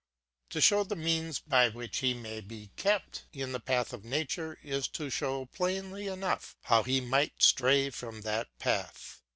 [0.49, 4.57] To show the means by which he may be kept in the path of nature
[4.63, 9.21] is to show plainly enough how he might stray from that path.